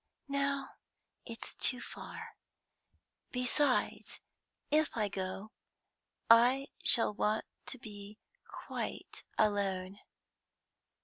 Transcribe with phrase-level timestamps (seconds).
[0.27, 0.65] "No,
[1.27, 2.35] it's too far.
[3.31, 4.19] Besides,
[4.71, 5.51] if I go,
[6.27, 9.99] I shall want to be quite alone."